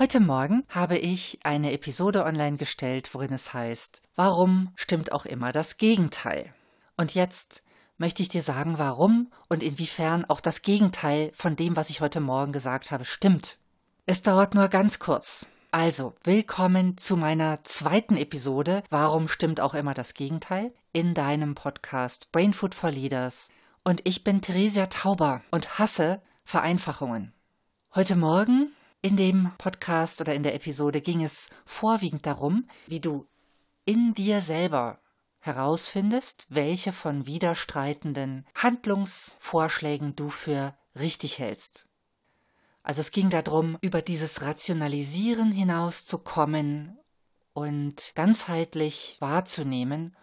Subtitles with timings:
[0.00, 5.52] Heute Morgen habe ich eine Episode online gestellt, worin es heißt, warum stimmt auch immer
[5.52, 6.54] das Gegenteil?
[6.96, 7.64] Und jetzt
[7.98, 12.20] möchte ich dir sagen, warum und inwiefern auch das Gegenteil von dem, was ich heute
[12.20, 13.58] Morgen gesagt habe, stimmt.
[14.06, 15.48] Es dauert nur ganz kurz.
[15.70, 20.72] Also, willkommen zu meiner zweiten Episode Warum stimmt auch immer das Gegenteil?
[20.94, 23.52] in deinem Podcast Brain Food for Leaders.
[23.84, 27.34] Und ich bin Theresia Tauber und hasse Vereinfachungen.
[27.94, 33.26] Heute Morgen in dem Podcast oder in der Episode ging es vorwiegend darum, wie du
[33.84, 35.00] in dir selber
[35.40, 41.88] herausfindest, welche von widerstreitenden Handlungsvorschlägen du für richtig hältst.
[42.82, 46.98] Also es ging darum, über dieses Rationalisieren hinauszukommen
[47.52, 50.16] und ganzheitlich wahrzunehmen,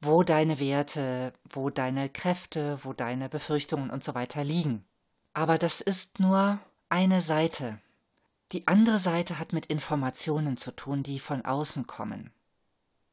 [0.00, 4.84] wo deine Werte, wo deine Kräfte, wo deine Befürchtungen und so weiter liegen.
[5.32, 7.78] Aber das ist nur eine Seite.
[8.52, 12.30] Die andere Seite hat mit Informationen zu tun, die von außen kommen.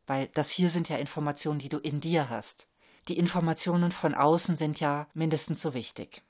[0.05, 2.67] Weil das hier sind ja Informationen, die du in dir hast.
[3.07, 6.23] Die Informationen von außen sind ja mindestens so wichtig.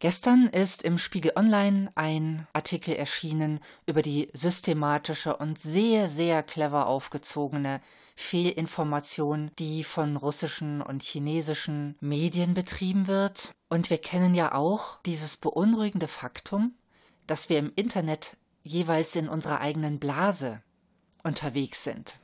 [0.00, 6.88] Gestern ist im Spiegel Online ein Artikel erschienen über die systematische und sehr, sehr clever
[6.88, 7.80] aufgezogene
[8.16, 13.52] Fehlinformation, die von russischen und chinesischen Medien betrieben wird.
[13.68, 16.74] Und wir kennen ja auch dieses beunruhigende Faktum,
[17.26, 20.62] dass wir im Internet jeweils in unserer eigenen Blase
[21.22, 22.18] unterwegs sind.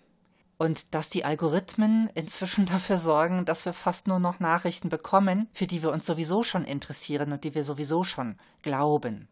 [0.57, 5.67] Und dass die Algorithmen inzwischen dafür sorgen, dass wir fast nur noch Nachrichten bekommen, für
[5.67, 9.29] die wir uns sowieso schon interessieren und die wir sowieso schon glauben.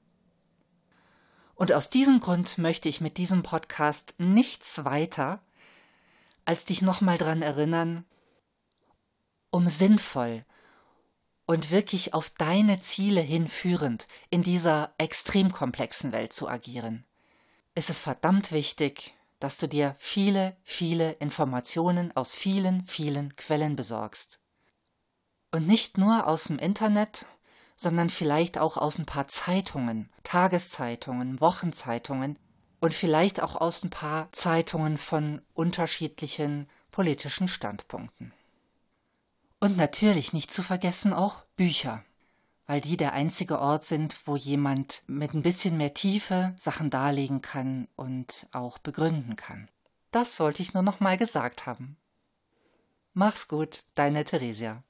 [1.54, 5.40] Und aus diesem Grund möchte ich mit diesem Podcast nichts weiter,
[6.44, 8.04] als dich nochmal dran erinnern,
[9.50, 10.44] um sinnvoll
[11.46, 17.04] und wirklich auf deine Ziele hinführend in dieser extrem komplexen Welt zu agieren,
[17.74, 24.40] ist es verdammt wichtig, dass du dir viele, viele Informationen aus vielen, vielen Quellen besorgst.
[25.52, 27.26] Und nicht nur aus dem Internet,
[27.76, 32.38] sondern vielleicht auch aus ein paar Zeitungen, Tageszeitungen, Wochenzeitungen
[32.80, 38.32] und vielleicht auch aus ein paar Zeitungen von unterschiedlichen politischen Standpunkten.
[39.58, 42.04] Und natürlich nicht zu vergessen auch Bücher,
[42.66, 47.40] weil die der einzige Ort sind, wo jemand mit ein bisschen mehr Tiefe Sachen darlegen
[47.40, 49.68] kann und auch begründen kann.
[50.10, 51.96] Das sollte ich nur noch mal gesagt haben.
[53.14, 54.82] Mach's gut, deine Theresia.